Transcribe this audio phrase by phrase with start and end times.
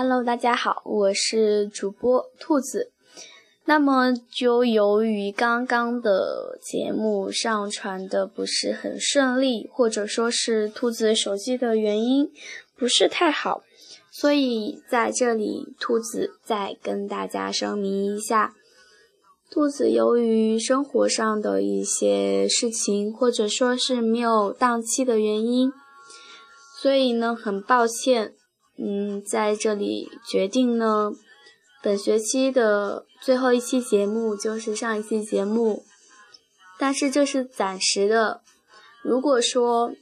[0.00, 2.92] Hello，大家好，我是主播兔子。
[3.64, 12.30] 那么，就由于刚刚的节目上传的不是很顺利，或者说是兔子手机的原因
[12.76, 13.64] 不是太好，
[14.12, 18.54] 所以在这里，兔子再跟大家声明一下：
[19.50, 25.72] 兔子由于生活上的一些事情，或者说是没有档期的原因，
[26.80, 28.34] 所以呢，很抱歉。
[28.80, 31.12] 嗯，在这里决定呢，
[31.82, 35.84] 本学期的最后一期节目就是上一期节目，
[36.78, 38.40] 但是这是暂时的。
[39.02, 39.92] 如果说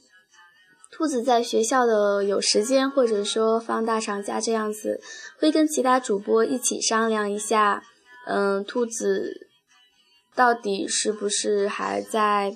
[0.91, 5.01] 兔子在学校的有时间，或者说放大长假这样子，
[5.39, 7.83] 会跟其他主播一起商量一下，
[8.27, 9.47] 嗯，兔子
[10.35, 12.55] 到底是不是还在，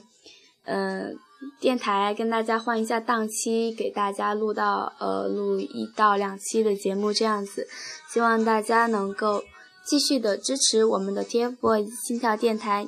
[0.65, 1.17] 嗯。
[1.59, 7.67] 电台跟大家换一下档期，给大家录到呃录一到两期的节目这样子，
[8.11, 9.43] 希望大家能够
[9.85, 12.87] 继续的支持我们的 TFBOYS 心跳电台。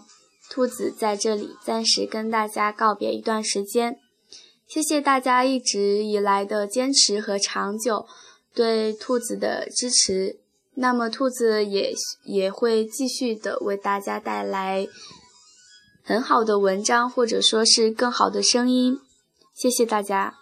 [0.49, 3.97] 兔子在这里暂时跟大家告别一段时间，
[4.67, 8.05] 谢谢大家一直以来的坚持和长久
[8.53, 10.37] 对兔子的支持。
[10.75, 11.93] 那么兔子也
[12.25, 14.87] 也会继续的为大家带来。
[16.05, 18.99] 很好的文章，或者说是更好的声音，
[19.55, 20.35] 谢谢大家。